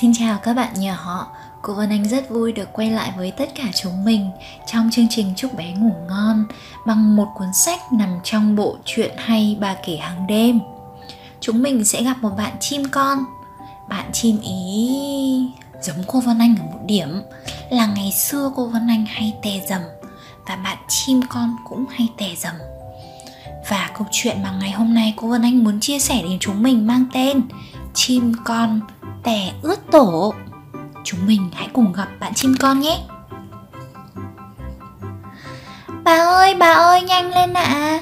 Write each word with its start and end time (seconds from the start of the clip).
Xin 0.00 0.12
chào 0.14 0.38
các 0.42 0.54
bạn 0.54 0.74
nhỏ 0.74 1.26
Cô 1.62 1.74
Vân 1.74 1.90
Anh 1.90 2.08
rất 2.08 2.30
vui 2.30 2.52
được 2.52 2.68
quay 2.72 2.90
lại 2.90 3.12
với 3.16 3.30
tất 3.30 3.48
cả 3.54 3.64
chúng 3.74 4.04
mình 4.04 4.30
trong 4.66 4.90
chương 4.92 5.06
trình 5.10 5.32
Chúc 5.36 5.54
bé 5.54 5.72
ngủ 5.72 5.92
ngon 6.08 6.44
bằng 6.86 7.16
một 7.16 7.28
cuốn 7.34 7.48
sách 7.52 7.92
nằm 7.92 8.08
trong 8.24 8.56
bộ 8.56 8.76
truyện 8.84 9.14
hay 9.16 9.56
bà 9.60 9.74
kể 9.86 9.96
hàng 9.96 10.26
đêm. 10.26 10.60
Chúng 11.40 11.62
mình 11.62 11.84
sẽ 11.84 12.02
gặp 12.02 12.16
một 12.22 12.30
bạn 12.36 12.56
chim 12.60 12.82
con. 12.90 13.18
Bạn 13.88 14.10
chim 14.12 14.40
ý 14.40 15.50
giống 15.82 16.04
cô 16.06 16.20
Vân 16.20 16.38
Anh 16.38 16.54
ở 16.56 16.64
một 16.64 16.80
điểm 16.86 17.22
là 17.70 17.86
ngày 17.86 18.12
xưa 18.12 18.52
cô 18.56 18.66
Vân 18.66 18.88
Anh 18.88 19.06
hay 19.06 19.34
tè 19.42 19.60
dầm 19.68 19.82
và 20.48 20.56
bạn 20.56 20.78
chim 20.88 21.20
con 21.28 21.56
cũng 21.68 21.84
hay 21.90 22.08
tè 22.16 22.28
dầm. 22.36 22.54
Và 23.68 23.90
câu 23.98 24.06
chuyện 24.12 24.42
mà 24.42 24.52
ngày 24.60 24.70
hôm 24.70 24.94
nay 24.94 25.14
cô 25.16 25.28
Vân 25.28 25.42
Anh 25.42 25.64
muốn 25.64 25.80
chia 25.80 25.98
sẻ 25.98 26.22
đến 26.22 26.38
chúng 26.40 26.62
mình 26.62 26.86
mang 26.86 27.04
tên 27.12 27.42
Chim 27.94 28.34
con 28.44 28.80
tè 29.28 29.52
ướt 29.62 29.90
tổ 29.90 30.34
Chúng 31.04 31.26
mình 31.26 31.50
hãy 31.54 31.68
cùng 31.72 31.92
gặp 31.92 32.08
bạn 32.20 32.34
chim 32.34 32.54
con 32.60 32.80
nhé 32.80 32.98
Bà 36.04 36.16
ơi, 36.16 36.54
bà 36.54 36.72
ơi, 36.72 37.02
nhanh 37.02 37.30
lên 37.34 37.54
ạ 37.54 37.62
à. 37.62 38.00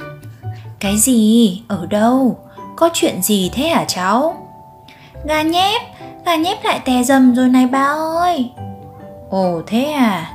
Cái 0.80 0.98
gì? 0.98 1.62
Ở 1.68 1.86
đâu? 1.86 2.38
Có 2.76 2.90
chuyện 2.94 3.22
gì 3.22 3.50
thế 3.54 3.68
hả 3.68 3.84
cháu? 3.88 4.48
Gà 5.24 5.42
nhép, 5.42 5.82
gà 6.26 6.36
nhép 6.36 6.64
lại 6.64 6.80
tè 6.84 7.02
dầm 7.02 7.34
rồi 7.34 7.48
này 7.48 7.66
bà 7.66 7.84
ơi 8.20 8.50
Ồ 9.30 9.62
thế 9.66 9.84
à 9.84 10.32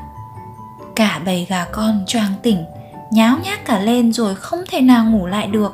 Cả 0.95 1.21
bầy 1.25 1.45
gà 1.49 1.65
con 1.71 2.03
choàng 2.07 2.33
tỉnh 2.43 2.65
Nháo 3.11 3.37
nhác 3.43 3.65
cả 3.65 3.79
lên 3.79 4.13
rồi 4.13 4.35
không 4.35 4.63
thể 4.69 4.81
nào 4.81 5.05
ngủ 5.05 5.25
lại 5.25 5.47
được 5.47 5.73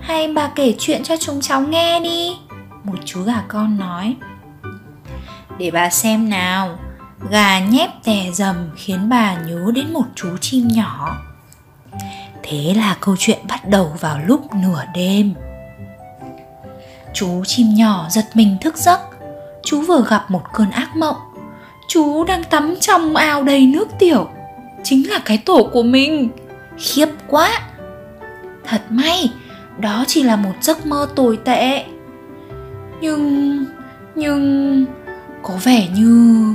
Hay 0.00 0.32
bà 0.32 0.50
kể 0.54 0.74
chuyện 0.78 1.04
cho 1.04 1.16
chúng 1.16 1.40
cháu 1.40 1.60
nghe 1.60 2.00
đi 2.00 2.36
một 2.84 2.98
chú 3.04 3.22
gà 3.22 3.42
con 3.48 3.78
nói. 3.78 4.16
Để 5.58 5.70
bà 5.70 5.90
xem 5.90 6.28
nào, 6.28 6.78
Gà 7.30 7.58
nhép 7.58 7.90
tè 8.04 8.30
dầm 8.32 8.70
khiến 8.76 9.08
bà 9.08 9.34
nhớ 9.34 9.70
đến 9.74 9.92
một 9.92 10.04
chú 10.14 10.36
chim 10.40 10.68
nhỏ. 10.68 11.16
Thế 12.42 12.74
là 12.76 12.96
câu 13.00 13.16
chuyện 13.18 13.38
bắt 13.48 13.68
đầu 13.68 13.92
vào 14.00 14.18
lúc 14.26 14.54
nửa 14.54 14.82
đêm. 14.94 15.34
Chú 17.14 17.44
chim 17.44 17.66
nhỏ 17.74 18.06
giật 18.10 18.24
mình 18.34 18.56
thức 18.60 18.76
giấc. 18.76 19.00
Chú 19.64 19.80
vừa 19.80 20.04
gặp 20.08 20.30
một 20.30 20.42
cơn 20.52 20.70
ác 20.70 20.96
mộng. 20.96 21.16
Chú 21.88 22.24
đang 22.24 22.44
tắm 22.44 22.74
trong 22.80 23.16
ao 23.16 23.42
đầy 23.42 23.66
nước 23.66 23.88
tiểu. 23.98 24.28
Chính 24.82 25.10
là 25.10 25.18
cái 25.24 25.38
tổ 25.38 25.70
của 25.72 25.82
mình. 25.82 26.28
Khiếp 26.78 27.08
quá. 27.28 27.60
Thật 28.64 28.82
may, 28.88 29.32
Đó 29.78 30.04
chỉ 30.06 30.22
là 30.22 30.36
một 30.36 30.52
giấc 30.60 30.86
mơ 30.86 31.08
tồi 31.16 31.38
tệ. 31.44 31.84
Nhưng 33.04 33.64
Nhưng 34.14 34.86
có 35.42 35.54
vẻ 35.64 35.86
như, 35.94 36.54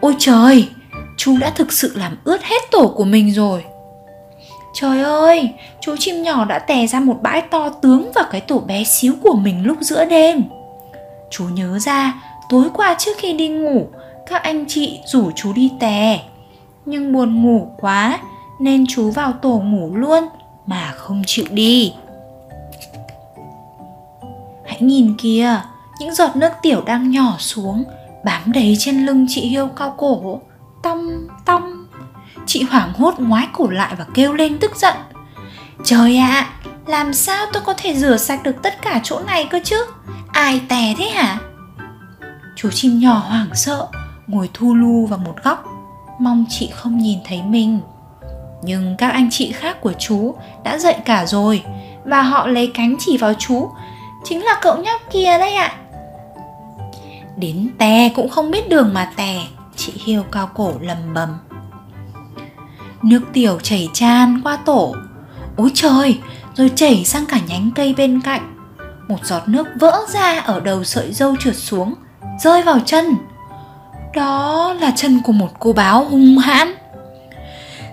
ôi 0.00 0.14
trời, 0.18 0.68
chú 1.16 1.36
đã 1.40 1.50
thực 1.50 1.72
sự 1.72 1.92
làm 1.96 2.16
ướt 2.24 2.42
hết 2.42 2.70
tổ 2.70 2.92
của 2.96 3.04
mình 3.04 3.32
rồi. 3.32 3.64
Trời 4.74 5.02
ơi, 5.02 5.50
chú 5.80 5.96
chim 5.98 6.22
nhỏ 6.22 6.44
đã 6.44 6.58
tè 6.58 6.86
ra 6.86 7.00
một 7.00 7.16
bãi 7.22 7.42
to 7.42 7.68
tướng 7.68 8.12
vào 8.14 8.24
cái 8.30 8.40
tổ 8.40 8.58
bé 8.58 8.84
xíu 8.84 9.14
của 9.22 9.34
mình 9.34 9.66
lúc 9.66 9.76
giữa 9.80 10.04
đêm. 10.04 10.42
Chú 11.30 11.44
nhớ 11.44 11.78
ra, 11.78 12.22
tối 12.48 12.64
qua 12.74 12.96
trước 12.98 13.12
khi 13.18 13.32
đi 13.32 13.48
ngủ, 13.48 13.86
các 14.26 14.42
anh 14.42 14.64
chị 14.68 15.00
rủ 15.06 15.30
chú 15.36 15.52
đi 15.52 15.70
tè. 15.80 16.20
Nhưng 16.86 17.12
buồn 17.12 17.42
ngủ 17.42 17.68
quá, 17.80 18.18
nên 18.60 18.84
chú 18.88 19.10
vào 19.10 19.32
tổ 19.32 19.62
ngủ 19.64 19.96
luôn 19.96 20.24
mà 20.66 20.92
không 20.96 21.22
chịu 21.26 21.46
đi. 21.50 21.94
Hãy 24.64 24.78
nhìn 24.80 25.14
kìa 25.18 25.60
những 26.00 26.14
giọt 26.14 26.36
nước 26.36 26.50
tiểu 26.62 26.82
đang 26.86 27.10
nhỏ 27.10 27.34
xuống 27.38 27.84
bám 28.24 28.52
đầy 28.52 28.76
trên 28.78 29.06
lưng 29.06 29.26
chị 29.28 29.40
hiêu 29.40 29.66
cao 29.66 29.94
cổ. 29.96 30.40
Tong 30.82 31.28
tong. 31.44 31.86
Chị 32.46 32.62
hoảng 32.70 32.92
hốt 32.92 33.14
ngoái 33.18 33.46
cổ 33.52 33.70
lại 33.70 33.94
và 33.98 34.06
kêu 34.14 34.32
lên 34.32 34.58
tức 34.58 34.76
giận. 34.76 34.94
Trời 35.84 36.16
ạ 36.16 36.28
à, 36.30 36.50
làm 36.86 37.14
sao 37.14 37.46
tôi 37.52 37.62
có 37.66 37.74
thể 37.76 37.94
rửa 37.94 38.16
sạch 38.16 38.42
được 38.42 38.62
tất 38.62 38.82
cả 38.82 39.00
chỗ 39.02 39.20
này 39.26 39.44
cơ 39.50 39.60
chứ? 39.64 39.76
Ai 40.32 40.60
tè 40.68 40.94
thế 40.98 41.04
hả? 41.04 41.38
Chú 42.56 42.70
chim 42.70 42.98
nhỏ 42.98 43.14
hoảng 43.28 43.54
sợ 43.54 43.86
ngồi 44.26 44.50
thu 44.54 44.74
lu 44.74 45.06
vào 45.06 45.18
một 45.18 45.34
góc. 45.44 45.64
Mong 46.20 46.44
chị 46.48 46.70
không 46.74 46.98
nhìn 46.98 47.18
thấy 47.24 47.42
mình. 47.42 47.80
Nhưng 48.62 48.96
các 48.98 49.08
anh 49.12 49.28
chị 49.30 49.52
khác 49.52 49.80
của 49.80 49.92
chú 49.98 50.34
đã 50.64 50.78
dậy 50.78 50.96
cả 51.04 51.26
rồi 51.26 51.62
và 52.04 52.22
họ 52.22 52.46
lấy 52.46 52.70
cánh 52.74 52.96
chỉ 52.98 53.16
vào 53.16 53.34
chú. 53.34 53.70
Chính 54.24 54.44
là 54.44 54.58
cậu 54.62 54.76
nhóc 54.76 55.00
kia 55.12 55.38
đấy 55.38 55.54
ạ. 55.54 55.66
à. 55.66 55.89
Đến 57.40 57.68
tè 57.78 58.08
cũng 58.14 58.28
không 58.28 58.50
biết 58.50 58.68
đường 58.68 58.94
mà 58.94 59.12
tè. 59.16 59.36
Chị 59.76 59.92
Hiêu 60.04 60.22
cao 60.22 60.50
cổ 60.54 60.72
lầm 60.80 61.14
bầm. 61.14 61.28
Nước 63.02 63.20
tiểu 63.32 63.58
chảy 63.62 63.88
tràn 63.92 64.40
qua 64.44 64.56
tổ. 64.56 64.94
Ôi 65.56 65.70
trời, 65.74 66.18
Rồi 66.54 66.70
chảy 66.74 67.04
sang 67.04 67.26
cả 67.26 67.38
nhánh 67.48 67.70
cây 67.74 67.94
bên 67.94 68.20
cạnh. 68.20 68.54
Một 69.08 69.16
giọt 69.24 69.42
nước 69.48 69.66
vỡ 69.80 70.00
ra 70.08 70.38
ở 70.38 70.60
đầu 70.60 70.84
sợi 70.84 71.12
dâu 71.12 71.36
trượt 71.40 71.56
xuống, 71.56 71.94
Rơi 72.40 72.62
vào 72.62 72.78
chân. 72.86 73.16
Đó 74.14 74.74
là 74.80 74.92
chân 74.96 75.20
của 75.24 75.32
một 75.32 75.50
cô 75.58 75.72
báo 75.72 76.04
hung 76.04 76.38
hãn. 76.38 76.74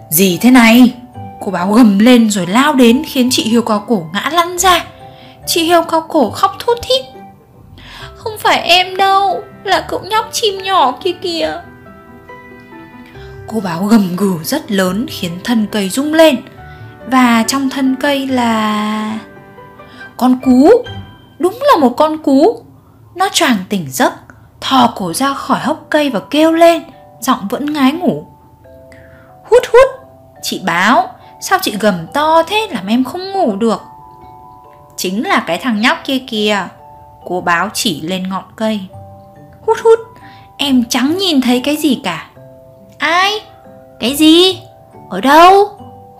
Gì 0.09 0.37
thế 0.37 0.51
này? 0.51 0.93
Cô 1.41 1.51
báo 1.51 1.73
gầm 1.73 1.99
lên 1.99 2.29
rồi 2.29 2.47
lao 2.47 2.73
đến 2.73 3.03
Khiến 3.05 3.29
chị 3.31 3.43
Hiêu 3.43 3.61
cao 3.61 3.85
cổ 3.87 4.03
ngã 4.13 4.29
lăn 4.33 4.57
ra. 4.57 4.85
Chị 5.45 5.63
Hiêu 5.63 5.81
cao 5.81 6.01
cổ 6.01 6.29
khóc 6.29 6.55
thút 6.59 6.77
thít 6.81 7.16
không 8.27 8.37
phải 8.37 8.61
em 8.61 8.95
đâu, 8.95 9.43
Là 9.63 9.85
cậu 9.89 10.01
nhóc 10.03 10.29
chim 10.31 10.63
nhỏ 10.63 10.97
kia 11.03 11.11
kìa. 11.11 11.61
Cô 13.47 13.59
báo 13.59 13.83
gầm 13.83 14.15
gừ 14.15 14.33
rất 14.43 14.71
lớn 14.71 15.05
khiến 15.09 15.31
thân 15.43 15.67
cây 15.71 15.89
rung 15.89 16.13
lên. 16.13 16.35
Và 17.05 17.43
trong 17.47 17.69
thân 17.69 17.95
cây 17.95 18.27
là... 18.27 19.19
Con 20.17 20.39
cú. 20.43 20.69
Đúng 21.39 21.59
là 21.61 21.77
một 21.79 21.97
con 21.97 22.17
cú. 22.17 22.63
Nó 23.15 23.29
choàng 23.33 23.57
tỉnh 23.69 23.91
giấc, 23.91 24.13
Thò 24.61 24.93
cổ 24.95 25.13
ra 25.13 25.33
khỏi 25.33 25.59
hốc 25.59 25.85
cây 25.89 26.09
và 26.09 26.19
kêu 26.19 26.51
lên, 26.51 26.83
Giọng 27.21 27.47
vẫn 27.49 27.73
ngái 27.73 27.91
ngủ. 27.91 28.27
Hút 29.49 29.63
hút, 29.73 29.89
Chị 30.43 30.61
báo, 30.65 31.09
Sao 31.41 31.59
chị 31.61 31.77
gầm 31.79 32.07
to 32.13 32.43
thế 32.43 32.67
làm 32.71 32.87
em 32.87 33.03
không 33.03 33.31
ngủ 33.31 33.55
được? 33.55 33.81
Chính 34.97 35.27
là 35.27 35.43
cái 35.47 35.57
thằng 35.57 35.81
nhóc 35.81 35.97
kia 36.05 36.19
kìa. 36.27 36.67
Cô 37.29 37.41
báo 37.41 37.69
chỉ 37.73 38.01
lên 38.01 38.29
ngọn 38.29 38.43
cây. 38.55 38.81
Hút 39.65 39.77
hút, 39.83 39.99
Em 40.57 40.83
chẳng 40.89 41.17
nhìn 41.17 41.41
thấy 41.41 41.61
cái 41.61 41.77
gì 41.77 42.01
cả. 42.03 42.29
Ai? 42.97 43.31
Cái 43.99 44.15
gì? 44.15 44.59
Ở 45.09 45.21
đâu? 45.21 45.67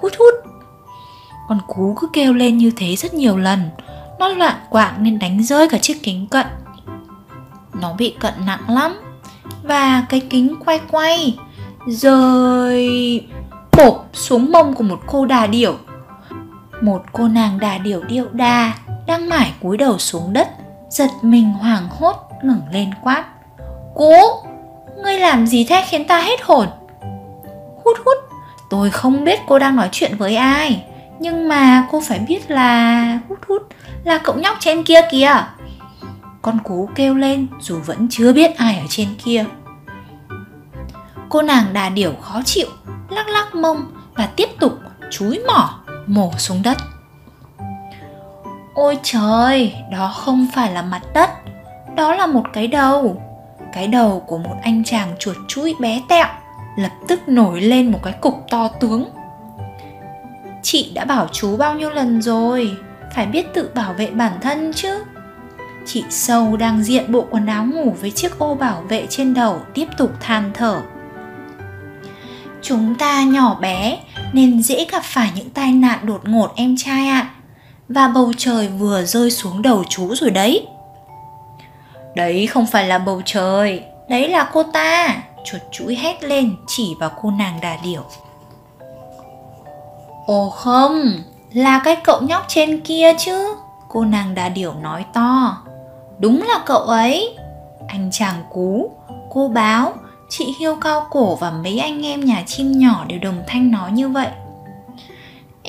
Hút 0.01 0.11
hút. 0.19 0.33
Con 1.49 1.59
cú 1.67 1.95
cứ 1.99 2.07
kêu 2.13 2.33
lên 2.33 2.57
như 2.57 2.71
thế 2.77 2.95
rất 2.95 3.13
nhiều 3.13 3.37
lần. 3.37 3.69
Nó 4.19 4.27
loạn 4.27 4.55
quạng 4.69 5.03
nên 5.03 5.19
đánh 5.19 5.43
rơi 5.43 5.69
cả 5.69 5.77
chiếc 5.77 6.03
kính 6.03 6.27
cận. 6.27 6.45
Nó 7.81 7.93
bị 7.93 8.15
cận 8.19 8.33
nặng 8.45 8.69
lắm. 8.69 8.97
Và 9.63 10.05
cái 10.09 10.19
kính 10.19 10.55
quay 10.65 10.79
quay 10.91 11.37
rồi 11.87 12.89
bộp 13.77 14.09
xuống 14.13 14.51
mông 14.51 14.73
của 14.73 14.83
một 14.83 14.99
cô 15.05 15.25
đà 15.25 15.47
điểu. 15.47 15.75
Một 16.81 17.01
cô 17.11 17.27
nàng 17.27 17.59
đà 17.59 17.77
điểu 17.77 18.03
điệu 18.03 18.27
đà 18.31 18.73
Đang 19.07 19.29
mải 19.29 19.53
cúi 19.61 19.77
đầu 19.77 19.97
xuống 19.97 20.33
đất 20.33 20.47
giật 20.89 21.09
mình 21.21 21.51
hoảng 21.51 21.87
hốt 21.89 22.15
ngẩng 22.43 22.61
lên 22.71 22.89
quát. 23.03 23.25
Cú, 23.95 24.13
ngươi 25.03 25.19
làm 25.19 25.47
gì 25.47 25.65
thế 25.65 25.83
khiến 25.87 26.07
ta 26.07 26.21
hết 26.21 26.41
hồn? 26.43 26.67
Hút 27.83 27.97
hút, 28.05 28.17
tôi 28.69 28.89
không 28.89 29.23
biết 29.23 29.39
cô 29.47 29.59
đang 29.59 29.75
nói 29.75 29.89
chuyện 29.91 30.17
với 30.17 30.35
ai 30.35 30.83
Nhưng 31.19 31.47
mà 31.47 31.87
cô 31.91 32.01
phải 32.07 32.19
biết 32.19 32.51
là 32.51 33.19
hút 33.29 33.39
hút 33.47 33.61
là 34.03 34.17
cậu 34.17 34.35
nhóc 34.35 34.57
trên 34.59 34.83
kia 34.83 35.01
kìa. 35.11 35.43
Con 36.41 36.59
cú 36.59 36.89
kêu 36.95 37.15
lên 37.15 37.47
dù 37.59 37.79
vẫn 37.85 38.07
chưa 38.11 38.33
biết 38.33 38.57
ai 38.57 38.79
ở 38.79 38.85
trên 38.89 39.07
kia. 39.25 39.45
Cô 41.29 41.41
nàng 41.41 41.73
đà 41.73 41.89
điểu 41.89 42.13
khó 42.21 42.41
chịu 42.45 42.67
Lắc 43.09 43.29
lắc 43.29 43.55
mông 43.55 43.91
và 44.15 44.25
tiếp 44.25 44.49
tục 44.59 44.79
chúi 45.11 45.39
mỏ 45.47 45.79
mổ 46.07 46.31
xuống 46.37 46.61
đất. 46.63 46.77
Ôi 48.77 48.97
trời, 49.03 49.75
đó 49.91 50.13
không 50.15 50.47
phải 50.53 50.71
là 50.71 50.81
mặt 50.81 51.01
đất 51.13 51.29
Đó 51.95 52.15
là 52.15 52.27
một 52.27 52.43
cái 52.53 52.67
đầu. 52.67 53.21
Cái 53.73 53.87
đầu 53.87 54.23
của 54.27 54.37
một 54.37 54.55
anh 54.63 54.83
chàng 54.83 55.15
chuột 55.19 55.35
chuỗi 55.47 55.75
bé 55.79 56.01
tẹo 56.09 56.27
Lập 56.75 56.91
tức 57.07 57.27
nổi 57.27 57.61
lên 57.61 57.91
một 57.91 57.99
cái 58.03 58.13
cục 58.13 58.45
to 58.49 58.67
tướng. 58.67 59.05
Chị 60.63 60.91
đã 60.93 61.05
bảo 61.05 61.27
chú 61.31 61.57
bao 61.57 61.75
nhiêu 61.75 61.89
lần 61.89 62.21
rồi? 62.21 62.77
Phải 63.15 63.25
biết 63.25 63.53
tự 63.53 63.69
bảo 63.75 63.93
vệ 63.93 64.11
bản 64.11 64.33
thân 64.41 64.73
chứ. 64.73 65.03
Chị 65.85 66.03
sâu 66.09 66.57
đang 66.57 66.83
diện 66.83 67.11
bộ 67.11 67.25
quần 67.29 67.45
áo 67.45 67.65
ngủ 67.65 67.95
với 68.01 68.11
chiếc 68.11 68.39
ô 68.39 68.55
bảo 68.55 68.81
vệ 68.81 69.07
trên 69.09 69.33
đầu 69.33 69.61
tiếp 69.73 69.87
tục 69.97 70.11
than 70.19 70.51
thở. 70.53 70.81
Chúng 72.61 72.95
ta 72.95 73.23
nhỏ 73.23 73.57
bé 73.61 73.97
nên 74.33 74.61
dễ 74.61 74.85
gặp 74.91 75.03
phải 75.03 75.31
những 75.35 75.49
tai 75.49 75.71
nạn 75.71 75.99
đột 76.03 76.21
ngột 76.29 76.53
em 76.55 76.75
trai 76.77 77.07
ạ. 77.07 77.29
à 77.33 77.36
và 77.89 78.07
bầu 78.07 78.31
trời 78.37 78.67
vừa 78.67 79.03
rơi 79.03 79.31
xuống 79.31 79.61
đầu 79.61 79.83
chú 79.89 80.15
rồi 80.15 80.31
đấy 80.31 80.67
Đấy 82.17 82.47
không 82.47 82.65
phải 82.65 82.87
là 82.87 82.97
bầu 82.97 83.21
trời, 83.25 83.83
đấy 84.09 84.29
là 84.29 84.49
cô 84.53 84.63
ta. 84.63 85.23
Chuột 85.45 85.61
chuỗi 85.71 85.95
hét 85.95 86.23
lên 86.23 86.55
chỉ 86.67 86.95
vào 86.99 87.11
cô 87.21 87.31
nàng 87.31 87.59
đà 87.61 87.77
điểu. 87.83 88.03
Ồ 90.25 90.49
không, 90.49 91.11
là 91.53 91.81
cái 91.83 91.95
cậu 92.03 92.21
nhóc 92.21 92.45
trên 92.47 92.81
kia 92.81 93.13
chứ. 93.19 93.55
Cô 93.89 94.05
nàng 94.05 94.35
đà 94.35 94.49
điểu 94.49 94.73
nói 94.73 95.05
to. 95.13 95.57
Đúng 96.19 96.43
là 96.47 96.63
cậu 96.65 96.79
ấy. 96.79 97.37
Anh 97.87 98.09
chàng 98.11 98.43
cú, 98.49 98.91
cô 99.29 99.47
báo, 99.47 99.93
chị 100.29 100.55
hiêu 100.59 100.75
cao 100.75 101.07
cổ 101.09 101.35
và 101.35 101.51
mấy 101.51 101.79
anh 101.79 102.05
em 102.05 102.25
nhà 102.25 102.43
chim 102.47 102.71
nhỏ 102.71 103.05
đều 103.07 103.19
đồng 103.19 103.43
thanh 103.47 103.71
nói 103.71 103.91
như 103.91 104.09
vậy. 104.09 104.27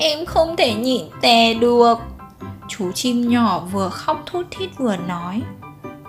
Em 0.01 0.25
không 0.25 0.55
thể 0.55 0.73
nhịn 0.73 1.05
tè 1.21 1.53
được. 1.53 1.99
Chú 2.67 2.91
chim 2.91 3.29
nhỏ 3.29 3.59
vừa 3.71 3.89
khóc 3.89 4.23
thút 4.25 4.45
thít 4.51 4.69
vừa 4.77 4.95
nói. 4.95 5.41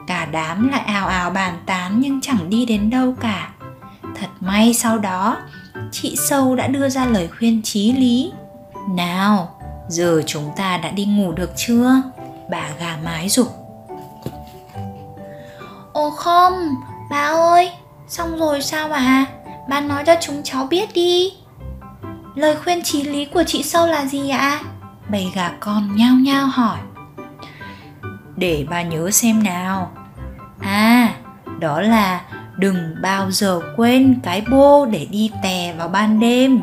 Cả 0.07 0.29
đám 0.33 0.69
lại 0.69 0.81
ào 0.81 1.07
ào 1.07 1.31
bàn 1.31 1.59
tán 1.67 2.01
nhưng 2.01 2.21
chẳng 2.21 2.51
đi 2.51 2.67
đến 2.67 2.91
đâu 2.91 3.15
cả. 3.21 3.51
Thật 4.03 4.27
may 4.41 4.75
sau 4.75 4.99
đó, 4.99 5.37
chị 5.93 6.17
sâu 6.17 6.57
đã 6.57 6.67
đưa 6.67 6.89
ra 6.89 7.07
lời 7.07 7.29
khuyên 7.39 7.63
chí 7.65 7.93
lý. 7.93 8.33
Nào, 8.89 9.61
giờ 9.89 10.23
chúng 10.27 10.51
ta 10.57 10.77
đã 10.77 10.91
đi 10.91 11.05
ngủ 11.05 11.33
được 11.33 11.51
chưa? 11.57 12.03
Bà 12.51 12.71
gà 12.81 12.99
mái 13.05 13.29
dục 13.29 13.49
Ồ 15.93 16.11
không, 16.11 16.75
bà 17.11 17.23
ơi, 17.23 17.71
xong 18.09 18.39
rồi 18.39 18.63
sao 18.63 18.89
bà? 18.89 19.27
Bà 19.69 19.81
nói 19.81 20.03
cho 20.07 20.15
chúng 20.21 20.43
cháu 20.45 20.67
biết 20.67 20.95
đi. 20.95 21.33
Lời 22.35 22.57
khuyên 22.57 22.83
chí 22.83 23.03
lý 23.03 23.25
của 23.25 23.45
chị 23.47 23.63
sâu 23.63 23.87
là 23.87 24.07
gì 24.07 24.31
ạ? 24.31 24.61
Bầy 25.09 25.27
gà 25.35 25.53
con 25.61 25.97
nhao 25.97 26.15
nhao 26.15 26.47
hỏi. 26.47 26.79
Để 28.37 28.67
bà 28.71 28.83
nhớ 28.83 29.11
xem 29.11 29.43
nào. 29.43 29.91
À, 30.61 31.15
đó 31.59 31.81
là 31.81 32.21
đừng 32.57 32.95
bao 33.03 33.31
giờ 33.31 33.61
quên 33.77 34.21
cái 34.23 34.43
bô 34.51 34.87
để 34.87 35.07
đi 35.11 35.31
tè 35.43 35.75
vào 35.79 35.89
ban 35.89 36.21
đêm 36.21 36.61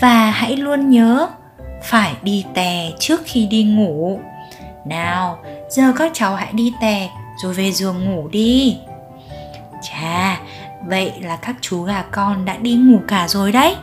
và 0.00 0.30
hãy 0.30 0.56
luôn 0.56 0.90
nhớ 0.90 1.28
phải 1.82 2.14
đi 2.22 2.44
tè 2.54 2.90
trước 2.98 3.20
khi 3.24 3.46
đi 3.46 3.64
ngủ 3.64 4.20
nào 4.86 5.38
giờ 5.70 5.92
các 5.96 6.10
cháu 6.14 6.34
hãy 6.34 6.52
đi 6.52 6.72
tè 6.80 7.08
rồi 7.42 7.54
về 7.54 7.72
giường 7.72 8.04
ngủ 8.04 8.28
đi 8.28 8.76
chà 9.82 10.38
vậy 10.86 11.12
là 11.20 11.36
các 11.36 11.56
chú 11.60 11.82
gà 11.82 12.02
con 12.10 12.44
đã 12.44 12.56
đi 12.56 12.74
ngủ 12.74 13.00
cả 13.08 13.28
rồi 13.28 13.52
đấy 13.52 13.76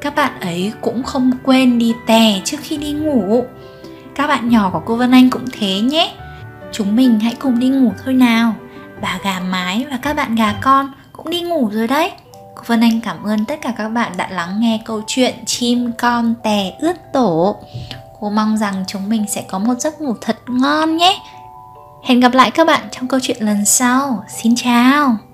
các 0.00 0.14
bạn 0.14 0.40
ấy 0.40 0.72
cũng 0.80 1.02
không 1.02 1.32
quên 1.44 1.78
đi 1.78 1.94
tè 2.06 2.40
trước 2.44 2.56
khi 2.62 2.76
đi 2.76 2.92
ngủ. 2.92 3.44
Các 4.14 4.26
bạn 4.26 4.48
nhỏ 4.48 4.70
của 4.72 4.82
cô 4.86 4.96
vân 4.96 5.12
anh 5.12 5.30
cũng 5.30 5.44
thế 5.52 5.80
nhé. 5.80 6.12
Chúng 6.72 6.96
mình 6.96 7.20
hãy 7.20 7.34
cùng 7.38 7.58
đi 7.58 7.68
ngủ 7.68 7.92
thôi 8.04 8.14
nào. 8.14 8.54
Bà 9.02 9.18
gà 9.24 9.40
mái 9.40 9.86
và 9.90 9.98
các 10.02 10.16
bạn 10.16 10.34
gà 10.34 10.54
con 10.62 10.92
cũng 11.12 11.30
đi 11.30 11.40
ngủ 11.40 11.70
rồi 11.72 11.86
đấy. 11.86 12.12
Cô 12.56 12.62
vân 12.66 12.80
anh 12.80 13.00
cảm 13.00 13.24
ơn 13.24 13.44
tất 13.44 13.58
cả 13.62 13.72
các 13.76 13.88
bạn 13.88 14.12
đã 14.16 14.28
lắng 14.30 14.60
nghe 14.60 14.80
câu 14.84 15.02
chuyện 15.06 15.34
chim 15.46 15.92
con 15.98 16.34
tè 16.42 16.72
ướt 16.80 16.96
tổ. 17.12 17.56
Cô 18.20 18.30
mong 18.30 18.56
rằng 18.56 18.84
chúng 18.86 19.08
mình 19.08 19.24
sẽ 19.28 19.44
có 19.48 19.58
một 19.58 19.74
giấc 19.78 20.00
ngủ 20.00 20.14
thật 20.20 20.36
ngon 20.48 20.96
nhé. 20.96 21.18
Hẹn 22.04 22.20
gặp 22.20 22.34
lại 22.34 22.50
các 22.50 22.66
bạn 22.66 22.88
trong 22.90 23.08
câu 23.08 23.20
chuyện 23.22 23.36
lần 23.40 23.64
sau. 23.64 24.24
Xin 24.28 24.54
chào! 24.56 25.27